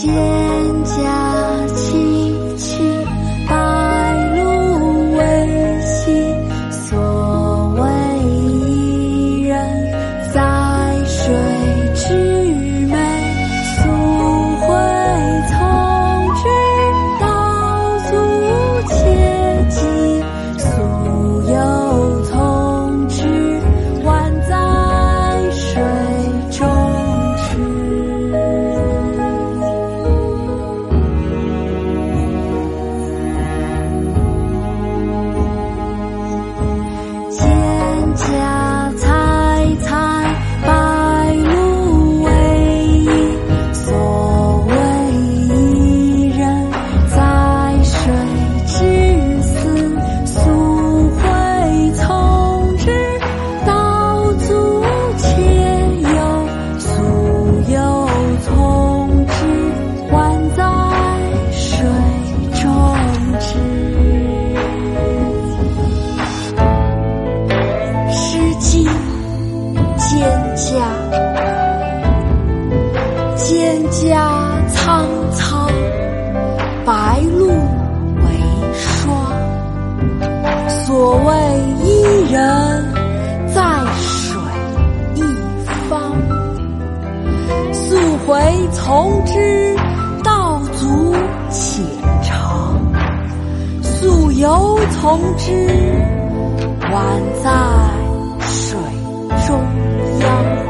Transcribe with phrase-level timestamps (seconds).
[0.00, 0.29] 蒹
[81.00, 81.32] 所谓
[81.82, 82.92] 伊人，
[83.54, 83.62] 在
[83.96, 84.38] 水
[85.14, 85.22] 一
[85.88, 86.12] 方。
[87.72, 87.96] 溯
[88.28, 89.74] 洄从之，
[90.22, 91.14] 道阻
[91.48, 91.82] 且
[92.22, 92.76] 长；
[93.82, 95.50] 溯游从之，
[96.82, 96.92] 宛
[97.42, 97.50] 在
[98.42, 98.78] 水
[99.46, 99.58] 中
[100.20, 100.69] 央。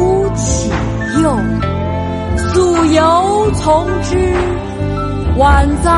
[2.53, 4.33] 溯游从之，
[5.37, 5.91] 宛在